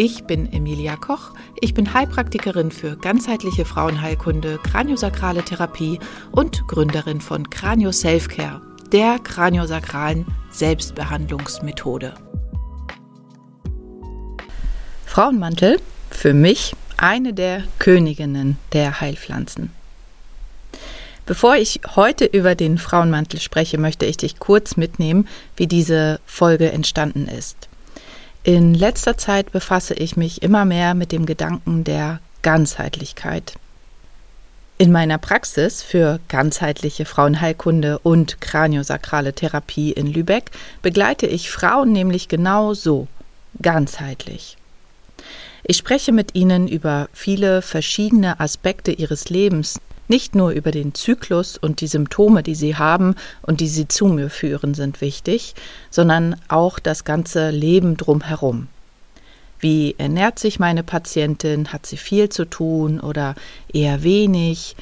Ich 0.00 0.22
bin 0.22 0.52
Emilia 0.52 0.94
Koch. 0.94 1.32
Ich 1.60 1.74
bin 1.74 1.92
Heilpraktikerin 1.92 2.70
für 2.70 2.96
ganzheitliche 2.96 3.64
Frauenheilkunde, 3.64 4.60
kraniosakrale 4.62 5.42
Therapie 5.42 5.98
und 6.30 6.68
Gründerin 6.68 7.20
von 7.20 7.50
Kranio 7.50 7.90
Selfcare, 7.90 8.62
der 8.92 9.18
kraniosakralen 9.18 10.24
Selbstbehandlungsmethode. 10.52 12.14
Frauenmantel, 15.04 15.80
für 16.12 16.32
mich 16.32 16.76
eine 16.96 17.34
der 17.34 17.64
Königinnen 17.80 18.56
der 18.72 19.00
Heilpflanzen. 19.00 19.72
Bevor 21.26 21.56
ich 21.56 21.80
heute 21.96 22.24
über 22.24 22.54
den 22.54 22.78
Frauenmantel 22.78 23.40
spreche, 23.40 23.78
möchte 23.78 24.06
ich 24.06 24.16
dich 24.16 24.38
kurz 24.38 24.76
mitnehmen, 24.76 25.26
wie 25.56 25.66
diese 25.66 26.20
Folge 26.24 26.70
entstanden 26.70 27.26
ist. 27.26 27.67
In 28.48 28.72
letzter 28.72 29.18
Zeit 29.18 29.52
befasse 29.52 29.92
ich 29.92 30.16
mich 30.16 30.40
immer 30.40 30.64
mehr 30.64 30.94
mit 30.94 31.12
dem 31.12 31.26
Gedanken 31.26 31.84
der 31.84 32.18
Ganzheitlichkeit. 32.40 33.56
In 34.78 34.90
meiner 34.90 35.18
Praxis 35.18 35.82
für 35.82 36.18
ganzheitliche 36.28 37.04
Frauenheilkunde 37.04 37.98
und 37.98 38.40
kraniosakrale 38.40 39.34
Therapie 39.34 39.92
in 39.92 40.06
Lübeck 40.06 40.50
begleite 40.80 41.26
ich 41.26 41.50
Frauen 41.50 41.92
nämlich 41.92 42.28
genau 42.28 42.72
so, 42.72 43.06
ganzheitlich. 43.60 44.56
Ich 45.62 45.76
spreche 45.76 46.12
mit 46.12 46.34
ihnen 46.34 46.68
über 46.68 47.10
viele 47.12 47.60
verschiedene 47.60 48.40
Aspekte 48.40 48.92
ihres 48.92 49.28
Lebens, 49.28 49.78
nicht 50.08 50.34
nur 50.34 50.50
über 50.50 50.70
den 50.70 50.94
Zyklus 50.94 51.56
und 51.56 51.80
die 51.80 51.86
Symptome, 51.86 52.42
die 52.42 52.54
sie 52.54 52.76
haben 52.76 53.14
und 53.42 53.60
die 53.60 53.68
sie 53.68 53.88
zu 53.88 54.06
mir 54.06 54.30
führen, 54.30 54.74
sind 54.74 55.00
wichtig, 55.00 55.54
sondern 55.90 56.36
auch 56.48 56.78
das 56.78 57.04
ganze 57.04 57.50
Leben 57.50 57.96
drumherum. 57.96 58.68
Wie 59.60 59.94
ernährt 59.98 60.38
sich 60.38 60.58
meine 60.58 60.82
Patientin? 60.82 61.72
Hat 61.72 61.84
sie 61.84 61.96
viel 61.96 62.28
zu 62.28 62.44
tun 62.44 63.00
oder 63.00 63.34
eher 63.72 64.02
wenig? 64.02 64.76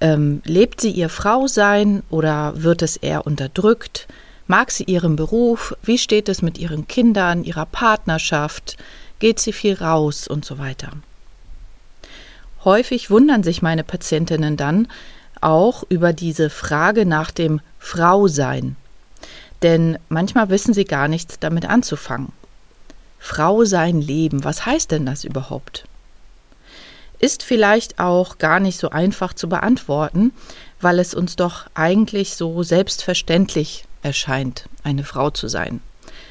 Ähm, 0.00 0.42
lebt 0.44 0.80
sie 0.80 0.90
ihr 0.90 1.08
Frausein 1.08 2.02
oder 2.10 2.62
wird 2.62 2.82
es 2.82 2.96
eher 2.96 3.26
unterdrückt? 3.26 4.08
Mag 4.48 4.70
sie 4.70 4.84
ihren 4.84 5.16
Beruf? 5.16 5.74
Wie 5.82 5.98
steht 5.98 6.28
es 6.28 6.42
mit 6.42 6.58
ihren 6.58 6.86
Kindern, 6.86 7.44
ihrer 7.44 7.66
Partnerschaft? 7.66 8.76
Geht 9.18 9.40
sie 9.40 9.52
viel 9.52 9.74
raus 9.74 10.28
und 10.28 10.44
so 10.44 10.58
weiter? 10.58 10.92
Häufig 12.66 13.10
wundern 13.10 13.44
sich 13.44 13.62
meine 13.62 13.84
Patientinnen 13.84 14.56
dann 14.56 14.88
auch 15.40 15.84
über 15.88 16.12
diese 16.12 16.50
Frage 16.50 17.06
nach 17.06 17.30
dem 17.30 17.60
Frausein. 17.78 18.74
Denn 19.62 19.98
manchmal 20.08 20.50
wissen 20.50 20.74
sie 20.74 20.84
gar 20.84 21.06
nichts 21.06 21.38
damit 21.38 21.64
anzufangen. 21.64 22.32
Frau 23.20 23.64
sein 23.64 24.00
Leben, 24.00 24.42
was 24.42 24.66
heißt 24.66 24.90
denn 24.90 25.06
das 25.06 25.22
überhaupt? 25.22 25.84
Ist 27.20 27.44
vielleicht 27.44 28.00
auch 28.00 28.38
gar 28.38 28.58
nicht 28.58 28.80
so 28.80 28.90
einfach 28.90 29.32
zu 29.32 29.48
beantworten, 29.48 30.32
weil 30.80 30.98
es 30.98 31.14
uns 31.14 31.36
doch 31.36 31.66
eigentlich 31.74 32.34
so 32.34 32.64
selbstverständlich 32.64 33.84
erscheint, 34.02 34.68
eine 34.82 35.04
Frau 35.04 35.30
zu 35.30 35.46
sein. 35.46 35.80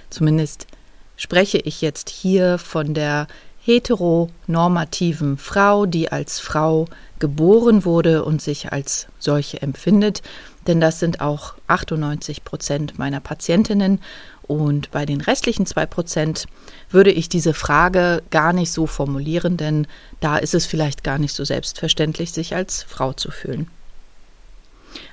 Zumindest 0.10 0.68
spreche 1.16 1.60
ich 1.60 1.80
jetzt 1.80 2.10
hier 2.10 2.58
von 2.58 2.94
der 2.94 3.28
heteronormativen 3.66 5.38
Frau, 5.38 5.88
die 5.88 6.12
als 6.12 6.40
Frau 6.40 6.88
geboren 7.18 7.84
wurde 7.84 8.24
und 8.24 8.42
sich 8.42 8.72
als 8.72 9.08
solche 9.18 9.62
empfindet, 9.62 10.22
denn 10.68 10.80
das 10.80 11.00
sind 11.00 11.20
auch 11.22 11.56
98 11.68 12.44
Prozent 12.44 13.00
meiner 13.00 13.20
Patientinnen 13.20 14.00
und 14.44 14.92
bei 14.92 15.08
den 15.08 15.22
restlichen 15.22 15.66
zwei 15.66 15.88
Prozent 15.88 16.46
würde 16.92 17.12
ich 17.12 17.28
diese 17.28 17.56
Frage 17.56 18.22
gar 18.30 18.54
nicht 18.54 18.72
so 18.72 18.86
formulieren, 18.86 19.58
denn 19.58 19.88
da 20.20 20.38
ist 20.38 20.54
es 20.54 20.68
vielleicht 20.68 21.04
gar 21.04 21.18
nicht 21.18 21.34
so 21.34 21.44
selbstverständlich, 21.44 22.32
sich 22.32 22.56
als 22.56 22.84
Frau 22.84 23.14
zu 23.14 23.32
fühlen. 23.32 23.68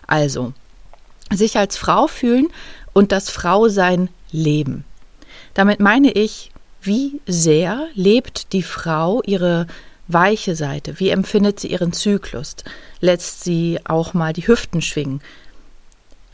Also, 0.07 0.53
sich 1.31 1.57
als 1.57 1.79
Frau 1.79 2.07
fühlen 2.07 2.49
und 2.93 3.13
das 3.13 3.31
Frausein 3.31 4.11
leben. 4.31 4.85
Damit 5.55 5.81
meine 5.81 6.13
ich 6.13 6.52
wie 6.83 7.21
sehr 7.27 7.89
lebt 7.95 8.53
die 8.53 8.63
Frau 8.63 9.23
ihre 9.25 9.67
weiche 10.09 10.57
Seite? 10.57 10.99
Wie 10.99 11.11
empfindet 11.11 11.61
sie 11.61 11.69
ihren 11.69 11.93
Zyklus? 11.93 12.57
Lässt 13.01 13.45
sie 13.45 13.79
auch 13.85 14.15
mal 14.15 14.33
die 14.33 14.47
Hüften 14.47 14.83
schwingen? 14.83 15.21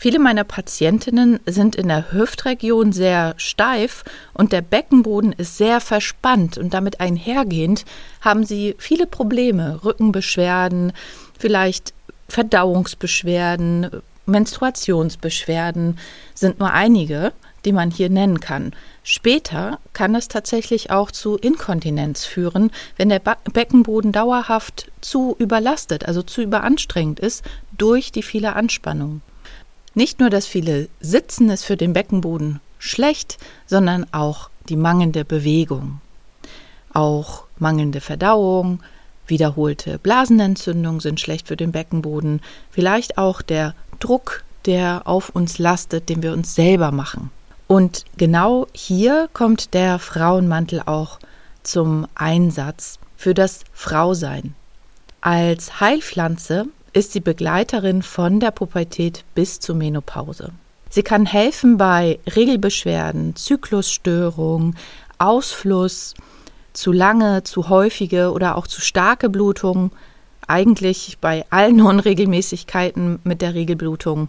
Viele 0.01 0.21
meiner 0.21 0.45
Patientinnen 0.45 1.41
sind 1.45 1.75
in 1.75 1.89
der 1.89 2.13
Hüftregion 2.13 2.93
sehr 2.93 3.35
steif 3.37 4.05
und 4.33 4.53
der 4.53 4.63
Beckenboden 4.63 5.33
ist 5.33 5.59
sehr 5.59 5.81
verspannt 5.81 6.57
und 6.57 6.73
damit 6.73 7.01
einhergehend 7.01 7.85
haben 8.21 8.45
sie 8.45 8.77
viele 8.79 9.09
Probleme, 9.09 9.81
Rückenbeschwerden, 9.85 10.93
vielleicht 11.37 11.93
Verdauungsbeschwerden, 12.29 13.91
Menstruationsbeschwerden 14.27 15.99
sind 16.33 16.61
nur 16.61 16.71
einige 16.71 17.33
die 17.65 17.73
man 17.73 17.91
hier 17.91 18.11
nennen 18.11 18.41
kann. 18.41 18.73
Später 19.03 19.79
kann 19.93 20.15
es 20.15 20.29
tatsächlich 20.29 20.91
auch 20.91 21.11
zu 21.11 21.37
Inkontinenz 21.37 22.25
führen, 22.25 22.71
wenn 22.97 23.09
der 23.09 23.21
Beckenboden 23.21 24.13
dauerhaft 24.13 24.91
zu 25.01 25.37
überlastet, 25.39 26.07
also 26.07 26.23
zu 26.23 26.43
überanstrengend 26.43 27.21
ist 27.21 27.45
durch 27.77 28.13
die 28.13 28.23
viele 28.23 28.55
Anspannung. 28.55 29.23
Nicht 29.95 30.21
nur 30.21 30.31
das 30.31 30.47
viele 30.47 30.89
Sitzen 31.01 31.51
ist 31.51 31.65
für 31.65 31.77
den 31.77 31.93
Beckenboden 31.93 32.61
schlecht, 32.79 33.39
sondern 33.67 34.07
auch 34.13 34.51
die 34.69 34.77
mangelnde 34.77 35.25
Bewegung. 35.25 36.01
Auch 36.93 37.45
mangelnde 37.59 38.01
Verdauung, 38.01 38.81
wiederholte 39.27 39.99
Blasenentzündungen 39.99 41.01
sind 41.01 41.21
schlecht 41.21 41.49
für 41.49 41.57
den 41.57 41.73
Beckenboden, 41.73 42.41
vielleicht 42.71 43.19
auch 43.19 43.43
der 43.43 43.75
Druck, 44.01 44.45
der 44.67 45.03
auf 45.07 45.31
uns 45.31 45.59
lastet, 45.59 46.09
den 46.09 46.23
wir 46.23 46.33
uns 46.33 46.55
selber 46.55 46.93
machen. 46.93 47.31
Und 47.69 48.07
genau 48.17 48.67
hier 48.73 49.29
kommt 49.35 49.75
der 49.75 49.99
Frauenmantel 49.99 50.83
auch 50.87 51.19
zum 51.63 52.07
Einsatz 52.15 52.99
für 53.17 53.35
das 53.35 53.61
Frausein. 53.75 54.55
Als 55.21 55.79
Heilpflanze 55.79 56.67
ist 56.95 57.13
sie 57.13 57.21
Begleiterin 57.21 58.03
von 58.03 58.41
der 58.41 58.53
Pubertät 58.53 59.23
bis 59.35 59.61
zur 59.61 59.77
Menopause. 59.77 60.51
Sie 60.89 61.03
kann 61.03 61.27
helfen 61.27 61.77
bei 61.77 62.19
Regelbeschwerden, 62.35 63.37
Zyklusstörungen, 63.37 64.75
Ausfluss, 65.19 66.15
zu 66.73 66.93
lange, 66.93 67.43
zu 67.43 67.69
häufige 67.69 68.33
oder 68.33 68.57
auch 68.57 68.67
zu 68.67 68.81
starke 68.81 69.29
Blutungen, 69.29 69.91
eigentlich 70.47 71.19
bei 71.21 71.45
allen 71.51 71.83
Unregelmäßigkeiten 71.83 73.19
mit 73.25 73.43
der 73.43 73.53
Regelblutung. 73.53 74.29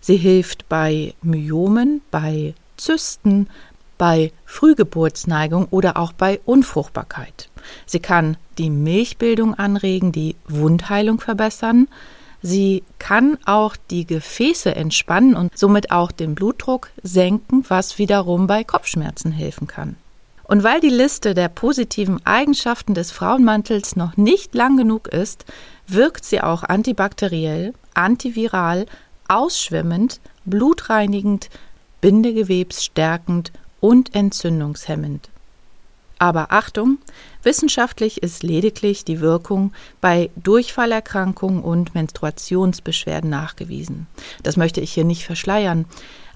Sie 0.00 0.16
hilft 0.16 0.68
bei 0.68 1.14
Myomen, 1.22 2.00
bei 2.10 2.54
Zysten, 2.76 3.48
bei 3.98 4.32
Frühgeburtsneigung 4.44 5.68
oder 5.70 5.96
auch 5.96 6.12
bei 6.12 6.40
Unfruchtbarkeit. 6.44 7.48
Sie 7.86 8.00
kann 8.00 8.36
die 8.58 8.70
Milchbildung 8.70 9.54
anregen, 9.54 10.12
die 10.12 10.36
Wundheilung 10.48 11.20
verbessern. 11.20 11.88
Sie 12.42 12.82
kann 12.98 13.38
auch 13.46 13.76
die 13.90 14.04
Gefäße 14.04 14.74
entspannen 14.74 15.34
und 15.34 15.56
somit 15.56 15.90
auch 15.90 16.12
den 16.12 16.34
Blutdruck 16.34 16.90
senken, 17.02 17.64
was 17.68 17.98
wiederum 17.98 18.46
bei 18.46 18.64
Kopfschmerzen 18.64 19.32
helfen 19.32 19.66
kann. 19.66 19.96
Und 20.42 20.62
weil 20.62 20.80
die 20.80 20.90
Liste 20.90 21.32
der 21.32 21.48
positiven 21.48 22.24
Eigenschaften 22.26 22.92
des 22.92 23.10
Frauenmantels 23.10 23.96
noch 23.96 24.18
nicht 24.18 24.54
lang 24.54 24.76
genug 24.76 25.08
ist, 25.08 25.46
wirkt 25.86 26.24
sie 26.26 26.42
auch 26.42 26.64
antibakteriell, 26.64 27.72
antiviral, 27.94 28.84
ausschwemmend, 29.26 30.20
blutreinigend, 30.44 31.48
bindegewebsstärkend 32.04 33.50
und 33.80 34.14
entzündungshemmend. 34.14 35.30
Aber 36.18 36.52
Achtung, 36.52 36.98
wissenschaftlich 37.42 38.22
ist 38.22 38.42
lediglich 38.42 39.06
die 39.06 39.20
Wirkung 39.20 39.72
bei 40.02 40.28
Durchfallerkrankungen 40.36 41.62
und 41.62 41.94
Menstruationsbeschwerden 41.94 43.30
nachgewiesen. 43.30 44.06
Das 44.42 44.58
möchte 44.58 44.82
ich 44.82 44.92
hier 44.92 45.06
nicht 45.06 45.24
verschleiern. 45.24 45.86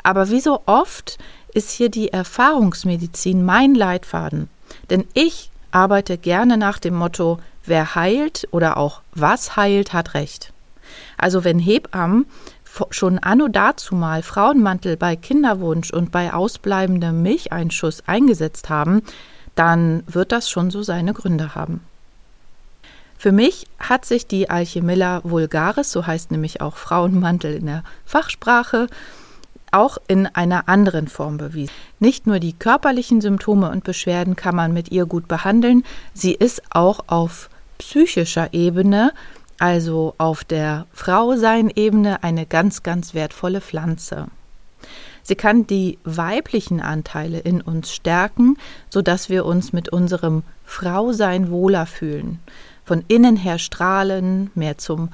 Aber 0.02 0.30
wie 0.30 0.40
so 0.40 0.62
oft 0.64 1.18
ist 1.52 1.70
hier 1.70 1.90
die 1.90 2.14
Erfahrungsmedizin 2.14 3.44
mein 3.44 3.74
Leitfaden. 3.74 4.48
Denn 4.88 5.04
ich 5.12 5.50
arbeite 5.70 6.16
gerne 6.16 6.56
nach 6.56 6.78
dem 6.78 6.94
Motto, 6.94 7.40
wer 7.66 7.94
heilt 7.94 8.48
oder 8.52 8.78
auch 8.78 9.02
was 9.12 9.54
heilt, 9.54 9.92
hat 9.92 10.14
recht. 10.14 10.50
Also 11.18 11.44
wenn 11.44 11.58
Hebammen 11.58 12.24
schon 12.90 13.19
anno 13.19 13.48
dazu 13.48 13.94
mal 13.94 14.22
Frauenmantel 14.22 14.96
bei 14.96 15.16
Kinderwunsch 15.16 15.92
und 15.92 16.12
bei 16.12 16.32
ausbleibendem 16.32 17.22
Milcheinschuss 17.22 18.02
eingesetzt 18.06 18.69
haben, 18.69 19.02
dann 19.54 20.02
wird 20.06 20.32
das 20.32 20.48
schon 20.48 20.70
so 20.70 20.82
seine 20.82 21.12
Gründe 21.12 21.54
haben. 21.54 21.80
Für 23.19 23.32
mich 23.32 23.66
hat 23.80 24.04
sich 24.04 24.28
die 24.28 24.48
Alchemilla 24.48 25.20
vulgaris, 25.25 25.90
so 25.90 26.06
heißt 26.06 26.30
nämlich 26.30 26.60
auch 26.60 26.76
Frauenmantel 26.76 27.54
in 27.56 27.66
der 27.66 27.82
Fachsprache, 28.06 28.86
auch 29.72 29.98
in 30.06 30.26
einer 30.26 30.69
anderen 30.69 31.08
Form 31.08 31.36
bewiesen. 31.36 31.72
Nicht 31.98 32.26
nur 32.26 32.38
die 32.38 32.52
körperlichen 32.52 33.20
Symptome 33.20 33.70
und 33.70 33.82
Beschwerden 33.82 34.36
kann 34.36 34.54
man 34.54 34.72
mit 34.72 34.92
ihr 34.92 35.04
gut 35.04 35.26
behandeln, 35.26 35.84
sie 36.14 36.32
ist 36.32 36.62
auch 36.70 37.00
auf 37.08 37.50
psychischer 37.78 38.52
Ebene, 38.52 39.12
also 39.58 40.14
auf 40.19 40.44
der 40.44 40.87
Frau-Sein-Ebene, 40.93 42.22
eine 42.22 42.46
ganz, 42.46 42.82
ganz 42.82 43.14
wertvolle 43.14 43.60
Pflanze. 43.60 44.26
Sie 45.22 45.34
kann 45.34 45.66
die 45.66 45.99
weiblichen 46.05 46.81
Anteile 46.81 47.40
in 47.40 47.60
uns 47.60 47.93
stärken, 47.93 48.56
sodass 48.88 49.28
wir 49.28 49.44
uns 49.44 49.72
mit 49.72 49.90
unserem 49.90 50.43
Frausein 50.64 51.50
wohler 51.50 51.84
fühlen, 51.84 52.38
von 52.84 53.05
innen 53.08 53.37
her 53.37 53.58
strahlen, 53.58 54.50
mehr 54.55 54.78
zum 54.78 55.10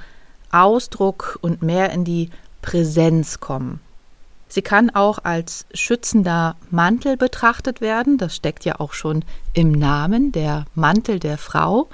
Ausdruck 0.53 1.39
und 1.43 1.63
mehr 1.63 1.91
in 1.91 2.05
die 2.05 2.31
Präsenz 2.63 3.41
kommen. 3.41 3.81
Sie 4.47 4.63
kann 4.63 4.91
auch 4.91 5.19
als 5.25 5.67
schützender 5.75 6.55
Mantel 6.71 7.17
betrachtet 7.17 7.81
werden. 7.81 8.19
Das 8.19 8.37
steckt 8.37 8.65
ja 8.65 8.79
auch 8.79 8.93
schon 8.93 9.25
im 9.53 9.73
Namen, 9.73 10.31
der 10.31 10.67
Mantel 10.77 11.19
der 11.19 11.39
Frau. 11.39 11.89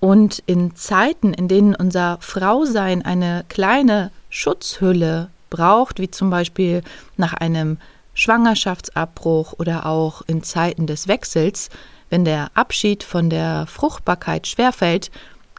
Und 0.00 0.42
in 0.46 0.74
Zeiten, 0.76 1.32
in 1.32 1.48
denen 1.48 1.74
unser 1.74 2.18
Frausein 2.20 3.02
eine 3.02 3.44
kleine 3.48 4.10
Schutzhülle 4.28 5.30
braucht, 5.50 6.00
wie 6.00 6.10
zum 6.10 6.30
Beispiel 6.30 6.82
nach 7.16 7.32
einem 7.32 7.78
Schwangerschaftsabbruch 8.14 9.54
oder 9.58 9.86
auch 9.86 10.22
in 10.26 10.42
Zeiten 10.42 10.86
des 10.86 11.08
Wechsels, 11.08 11.70
wenn 12.10 12.24
der 12.24 12.50
Abschied 12.54 13.02
von 13.02 13.30
der 13.30 13.66
Fruchtbarkeit 13.66 14.46
schwerfällt, 14.46 15.10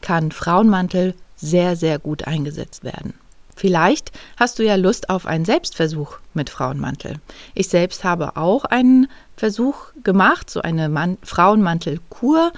kann 0.01 0.31
Frauenmantel 0.31 1.13
sehr, 1.35 1.75
sehr 1.75 1.99
gut 1.99 2.25
eingesetzt 2.27 2.83
werden. 2.83 3.13
Vielleicht 3.55 4.11
hast 4.37 4.59
du 4.59 4.63
ja 4.63 4.75
Lust 4.75 5.09
auf 5.09 5.25
einen 5.25 5.45
Selbstversuch 5.45 6.19
mit 6.35 6.49
Frauenmantel. 6.49 7.15
Ich 7.55 7.69
selbst 7.69 8.03
habe 8.03 8.37
auch 8.37 8.65
einen 8.65 9.07
Versuch 9.35 9.77
gemacht, 10.03 10.49
so 10.49 10.61
eine 10.61 10.89
Man 10.89 11.17
Frauenmantelkur 11.23 12.51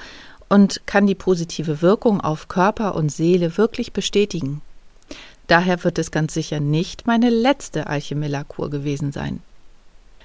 und 0.50 0.82
kann 0.86 1.08
die 1.08 1.16
positive 1.16 1.82
Wirkung 1.82 2.20
auf 2.20 2.48
Körper 2.48 2.96
und 2.96 3.10
Seele 3.12 3.58
wirklich 3.58 3.94
bestätigen. 3.94 4.62
Daher 5.48 5.84
wird 5.84 5.98
es 5.98 6.12
ganz 6.12 6.34
sicher 6.34 6.60
nicht 6.60 7.08
meine 7.08 7.30
letzte 7.30 7.88
Alchemilla-Kur 7.88 8.70
gewesen 8.70 9.12
sein. 9.12 9.42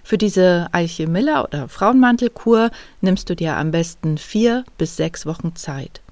Für 0.02 0.18
diese 0.18 0.68
Alchemilla 0.72 1.44
oder 1.44 1.68
Frauenmantelkur 1.68 2.70
nimmst 3.00 3.30
du 3.30 3.36
dir 3.36 3.56
am 3.56 3.70
besten 3.70 4.18
vier 4.18 4.64
bis 4.76 4.96
sechs 4.96 5.24
Wochen 5.24 5.56
Zeit. 5.56 6.02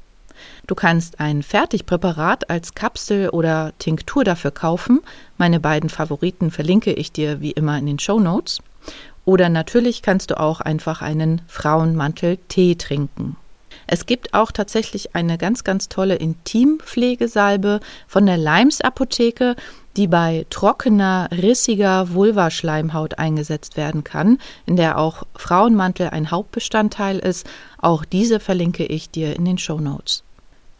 Du 0.67 0.75
kannst 0.75 1.21
ein 1.21 1.43
Fertigpräparat 1.43 2.49
als 2.49 2.75
Kapsel 2.75 3.29
oder 3.29 3.73
Tinktur 3.79 4.25
dafür 4.25 4.51
kaufen. 4.51 5.01
Meine 5.37 5.61
beiden 5.61 5.91
Favoriten 5.91 6.51
verlinke 6.51 6.93
ich 6.93 7.13
dir 7.13 7.41
wie 7.43 7.51
immer 7.51 7.79
in 7.79 7.87
den 7.87 7.99
Show 7.99 8.19
Notes. 8.19 8.61
Oder 9.25 9.51
natürlich 9.51 10.03
kannst 10.03 10.31
du 10.31 10.41
auch 10.41 10.61
einfach 10.61 11.03
einen 11.03 11.43
Frauenmantel-Tee 11.47 12.77
trinken. 12.77 13.37
Es 13.87 14.07
gibt 14.07 14.35
auch 14.35 14.53
tatsächlich 14.53 15.15
eine 15.15 15.39
ganz, 15.39 15.65
ganz 15.65 15.89
tolle 15.89 16.17
Intimpflegesalbe 16.17 17.81
von 18.07 18.27
der 18.27 18.37
Leims 18.37 18.81
Apotheke, 18.81 19.57
die 19.97 20.07
bei 20.07 20.47
trockener, 20.51 21.29
rissiger 21.31 22.15
Vulvaschleimhaut 22.15 23.19
eingesetzt 23.19 23.77
werden 23.77 24.05
kann, 24.05 24.39
in 24.67 24.77
der 24.77 24.99
auch 24.99 25.25
Frauenmantel 25.37 26.09
ein 26.09 26.31
Hauptbestandteil 26.31 27.19
ist. 27.19 27.47
Auch 27.79 28.05
diese 28.05 28.41
verlinke 28.41 28.85
ich 28.85 29.11
dir 29.11 29.37
in 29.37 29.45
den 29.45 29.59
Show 29.59 29.79
Notes. 29.79 30.25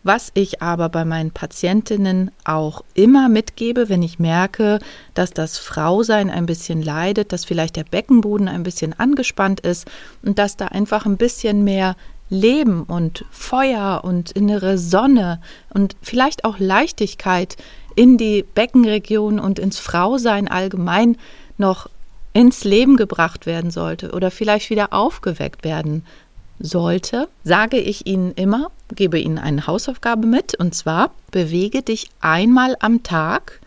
Was 0.05 0.33
ich 0.35 0.61
aber 0.61 0.89
bei 0.89 1.05
meinen 1.05 1.31
Patientinnen 1.31 2.33
auch 2.45 2.83
immer 2.95 3.29
mitgebe, 3.29 3.89
wenn 3.89 4.03
ich 4.03 4.19
merke, 4.19 4.81
dass 5.15 5.31
das 5.31 5.59
Frausein 5.59 6.29
ein 6.29 6.47
bisschen 6.47 6.83
leidet, 6.83 7.33
dass 7.33 7.45
vielleicht 7.45 7.77
der 7.77 7.85
Beckenboden 7.85 8.49
ein 8.49 8.65
bisschen 8.65 8.99
angespannt 8.99 9.61
ist 9.61 9.89
und 10.25 10.41
dass 10.41 10.57
da 10.57 10.67
einfach 10.67 11.07
ein 11.07 11.19
bisschen 11.19 11.63
mehr 11.63 11.95
Leben 12.33 12.85
und 12.85 13.27
Feuer 13.31 14.01
und 14.05 14.33
innere 14.33 14.79
Sonne 14.79 15.41
und 15.75 15.97
vielleicht 16.01 16.47
auch 16.47 16.59
Leichtigkeit 16.59 17.57
in 17.95 18.17
die 18.17 18.43
Beckenregion 18.43 19.39
und 19.39 19.59
ins 19.59 19.79
Frausein 19.79 20.49
allgemein 20.49 21.19
noch 21.59 21.91
ins 22.33 22.65
Leben 22.65 22.97
gebracht 22.97 23.45
werden 23.45 23.71
sollte 23.71 24.13
oder 24.13 24.31
vielleicht 24.31 24.71
wieder 24.71 24.95
aufgeweckt 24.95 25.63
werden 25.63 26.07
sollte, 26.59 27.29
sage 27.45 27.77
ich 27.77 28.07
Ihnen 28.07 28.33
immer, 28.33 28.71
gebe 28.95 29.19
Ihnen 29.19 29.39
eine 29.39 29.67
Hausaufgabe 29.67 30.27
mit, 30.27 30.55
und 30.55 30.75
zwar 30.75 31.11
bewege 31.33 31.83
dich 31.83 32.09
einmal 32.23 32.77
am 32.81 33.03
Tag, 33.03 33.61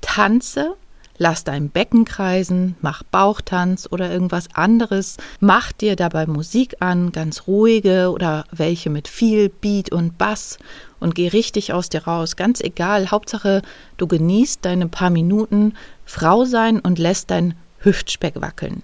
tanze, 0.00 0.74
lass 1.18 1.44
dein 1.44 1.70
Becken 1.70 2.04
kreisen, 2.04 2.76
mach 2.80 3.02
Bauchtanz 3.02 3.88
oder 3.90 4.10
irgendwas 4.10 4.48
anderes, 4.54 5.16
mach 5.40 5.72
dir 5.72 5.96
dabei 5.96 6.26
Musik 6.26 6.76
an, 6.80 7.12
ganz 7.12 7.46
ruhige 7.46 8.10
oder 8.10 8.44
welche 8.50 8.90
mit 8.90 9.08
viel 9.08 9.48
Beat 9.48 9.92
und 9.92 10.18
Bass 10.18 10.58
und 11.00 11.14
geh 11.14 11.28
richtig 11.28 11.72
aus 11.72 11.88
dir 11.88 12.04
raus, 12.04 12.36
ganz 12.36 12.60
egal, 12.60 13.10
Hauptsache 13.10 13.62
du 13.96 14.06
genießt 14.06 14.64
deine 14.64 14.88
paar 14.88 15.10
Minuten 15.10 15.74
Frau 16.04 16.44
sein 16.44 16.80
und 16.80 16.98
lässt 16.98 17.30
dein 17.30 17.54
Hüftspeck 17.80 18.40
wackeln. 18.40 18.82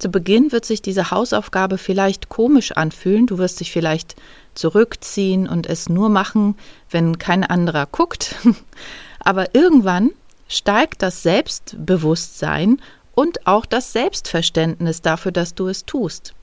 Zu 0.00 0.08
Beginn 0.08 0.50
wird 0.50 0.64
sich 0.64 0.80
diese 0.80 1.10
Hausaufgabe 1.10 1.76
vielleicht 1.76 2.30
komisch 2.30 2.72
anfühlen. 2.72 3.26
Du 3.26 3.36
wirst 3.36 3.60
dich 3.60 3.70
vielleicht 3.70 4.16
zurückziehen 4.54 5.46
und 5.46 5.66
es 5.66 5.90
nur 5.90 6.08
machen, 6.08 6.56
wenn 6.88 7.18
kein 7.18 7.44
anderer 7.44 7.84
guckt. 7.84 8.36
Aber 9.20 9.54
irgendwann 9.54 10.10
steigt 10.50 11.00
das 11.00 11.22
Selbstbewusstsein 11.22 12.82
und 13.14 13.46
auch 13.46 13.64
das 13.64 13.92
Selbstverständnis 13.92 15.00
dafür, 15.00 15.32
dass 15.32 15.54
du 15.54 15.68
es 15.68 15.86
tust. 15.86 16.34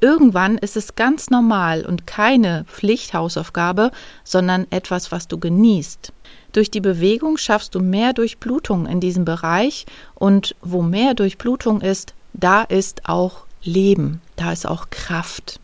Irgendwann 0.00 0.58
ist 0.58 0.76
es 0.76 0.94
ganz 0.94 1.28
normal 1.28 1.84
und 1.84 2.06
keine 2.06 2.64
Pflichthausaufgabe, 2.68 3.90
sondern 4.22 4.68
etwas, 4.70 5.10
was 5.10 5.26
du 5.26 5.38
genießt. 5.38 6.12
Durch 6.52 6.70
die 6.70 6.80
Bewegung 6.80 7.36
schaffst 7.36 7.74
du 7.74 7.80
mehr 7.80 8.12
Durchblutung 8.12 8.86
in 8.86 9.00
diesem 9.00 9.24
Bereich 9.24 9.86
und 10.14 10.54
wo 10.62 10.82
mehr 10.82 11.14
Durchblutung 11.14 11.80
ist, 11.80 12.14
da 12.32 12.62
ist 12.62 13.08
auch 13.08 13.44
Leben, 13.64 14.20
da 14.36 14.52
ist 14.52 14.66
auch 14.66 14.90
Kraft. 14.90 15.58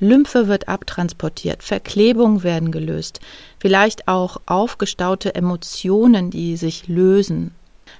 Lymphe 0.00 0.48
wird 0.48 0.68
abtransportiert, 0.68 1.62
Verklebungen 1.62 2.42
werden 2.42 2.72
gelöst, 2.72 3.20
vielleicht 3.58 4.08
auch 4.08 4.38
aufgestaute 4.46 5.34
Emotionen, 5.34 6.30
die 6.30 6.56
sich 6.56 6.88
lösen. 6.88 7.54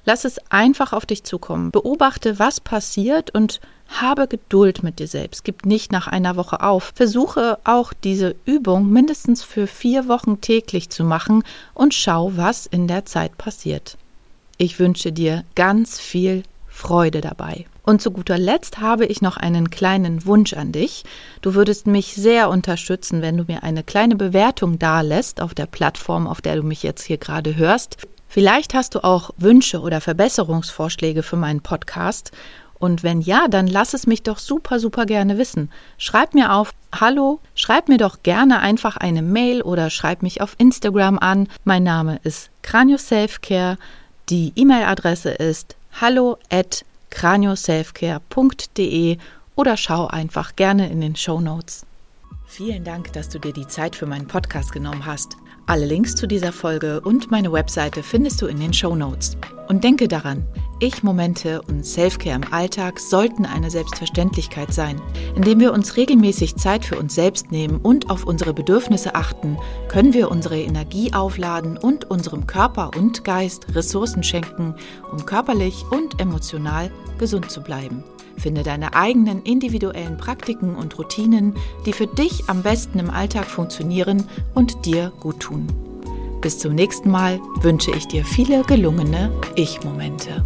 Lass 0.04 0.24
es 0.24 0.38
einfach 0.50 0.92
auf 0.92 1.04
dich 1.04 1.24
zukommen. 1.24 1.70
Beobachte, 1.70 2.38
was 2.38 2.60
passiert 2.60 3.34
und 3.34 3.60
habe 3.88 4.28
Geduld 4.28 4.82
mit 4.82 4.98
dir 4.98 5.08
selbst. 5.08 5.44
Gib 5.44 5.66
nicht 5.66 5.92
nach 5.92 6.06
einer 6.06 6.36
Woche 6.36 6.62
auf. 6.62 6.92
Versuche 6.94 7.58
auch 7.64 7.92
diese 7.92 8.36
Übung 8.44 8.88
mindestens 8.88 9.42
für 9.42 9.66
vier 9.66 10.08
Wochen 10.08 10.40
täglich 10.40 10.90
zu 10.90 11.04
machen 11.04 11.42
und 11.74 11.92
schau, 11.92 12.32
was 12.36 12.66
in 12.66 12.86
der 12.86 13.04
Zeit 13.04 13.36
passiert. 13.36 13.98
Ich 14.58 14.78
wünsche 14.78 15.12
dir 15.12 15.44
ganz 15.54 15.98
viel 15.98 16.44
Freude 16.68 17.20
dabei. 17.20 17.66
Und 17.90 18.00
zu 18.00 18.12
guter 18.12 18.38
Letzt 18.38 18.78
habe 18.78 19.04
ich 19.04 19.20
noch 19.20 19.36
einen 19.36 19.68
kleinen 19.68 20.24
Wunsch 20.24 20.52
an 20.52 20.70
dich. 20.70 21.02
Du 21.42 21.54
würdest 21.54 21.88
mich 21.88 22.14
sehr 22.14 22.48
unterstützen, 22.48 23.20
wenn 23.20 23.36
du 23.36 23.42
mir 23.48 23.64
eine 23.64 23.82
kleine 23.82 24.14
Bewertung 24.14 24.78
dalässt 24.78 25.42
auf 25.42 25.54
der 25.54 25.66
Plattform, 25.66 26.28
auf 26.28 26.40
der 26.40 26.54
du 26.54 26.62
mich 26.62 26.84
jetzt 26.84 27.02
hier 27.02 27.18
gerade 27.18 27.56
hörst. 27.56 27.96
Vielleicht 28.28 28.74
hast 28.74 28.94
du 28.94 29.02
auch 29.02 29.30
Wünsche 29.38 29.80
oder 29.80 30.00
Verbesserungsvorschläge 30.00 31.24
für 31.24 31.34
meinen 31.34 31.62
Podcast. 31.62 32.30
Und 32.78 33.02
wenn 33.02 33.22
ja, 33.22 33.48
dann 33.48 33.66
lass 33.66 33.92
es 33.92 34.06
mich 34.06 34.22
doch 34.22 34.38
super, 34.38 34.78
super 34.78 35.04
gerne 35.04 35.36
wissen. 35.36 35.68
Schreib 35.98 36.32
mir 36.32 36.52
auf 36.52 36.72
Hallo, 36.94 37.40
schreib 37.56 37.88
mir 37.88 37.98
doch 37.98 38.22
gerne 38.22 38.60
einfach 38.60 38.98
eine 38.98 39.22
Mail 39.22 39.62
oder 39.62 39.90
schreib 39.90 40.22
mich 40.22 40.40
auf 40.40 40.54
Instagram 40.58 41.18
an. 41.18 41.48
Mein 41.64 41.82
Name 41.82 42.20
ist 42.22 42.50
Kranio 42.62 42.98
Selfcare. 42.98 43.78
Die 44.28 44.52
E-Mail-Adresse 44.54 45.30
ist 45.30 45.74
hallo 46.00 46.38
at 46.50 46.84
cranioselfcare.de 47.10 49.18
oder 49.54 49.76
schau 49.76 50.06
einfach 50.06 50.56
gerne 50.56 50.90
in 50.90 51.00
den 51.00 51.16
Show 51.16 51.40
Notes. 51.40 51.86
Vielen 52.46 52.82
Dank, 52.82 53.12
dass 53.12 53.28
du 53.28 53.38
dir 53.38 53.52
die 53.52 53.66
Zeit 53.66 53.94
für 53.94 54.06
meinen 54.06 54.26
Podcast 54.26 54.72
genommen 54.72 55.06
hast. 55.06 55.36
Alle 55.66 55.86
Links 55.86 56.16
zu 56.16 56.26
dieser 56.26 56.52
Folge 56.52 57.00
und 57.00 57.30
meine 57.30 57.52
Webseite 57.52 58.02
findest 58.02 58.42
du 58.42 58.46
in 58.46 58.58
den 58.58 58.72
Show 58.72 58.96
Notes. 58.96 59.36
Und 59.68 59.84
denke 59.84 60.08
daran, 60.08 60.44
Ich-Momente 60.82 61.60
und 61.68 61.84
Selfcare 61.84 62.36
im 62.36 62.52
Alltag 62.52 62.98
sollten 62.98 63.44
eine 63.44 63.70
Selbstverständlichkeit 63.70 64.72
sein. 64.72 64.98
Indem 65.36 65.60
wir 65.60 65.74
uns 65.74 65.98
regelmäßig 65.98 66.56
Zeit 66.56 66.86
für 66.86 66.98
uns 66.98 67.14
selbst 67.14 67.52
nehmen 67.52 67.76
und 67.82 68.08
auf 68.08 68.24
unsere 68.24 68.54
Bedürfnisse 68.54 69.14
achten, 69.14 69.58
können 69.88 70.14
wir 70.14 70.30
unsere 70.30 70.58
Energie 70.58 71.12
aufladen 71.12 71.76
und 71.76 72.10
unserem 72.10 72.46
Körper 72.46 72.92
und 72.96 73.24
Geist 73.24 73.74
Ressourcen 73.74 74.22
schenken, 74.22 74.74
um 75.12 75.26
körperlich 75.26 75.84
und 75.90 76.18
emotional 76.18 76.90
gesund 77.18 77.50
zu 77.50 77.60
bleiben. 77.60 78.02
Finde 78.38 78.62
deine 78.62 78.94
eigenen 78.94 79.42
individuellen 79.42 80.16
Praktiken 80.16 80.76
und 80.76 80.98
Routinen, 80.98 81.54
die 81.84 81.92
für 81.92 82.06
dich 82.06 82.48
am 82.48 82.62
besten 82.62 82.98
im 82.98 83.10
Alltag 83.10 83.44
funktionieren 83.44 84.24
und 84.54 84.86
dir 84.86 85.12
gut 85.20 85.40
tun. 85.40 85.66
Bis 86.40 86.58
zum 86.58 86.74
nächsten 86.74 87.10
Mal 87.10 87.38
wünsche 87.60 87.90
ich 87.90 88.06
dir 88.06 88.24
viele 88.24 88.62
gelungene 88.62 89.30
Ich-Momente. 89.56 90.42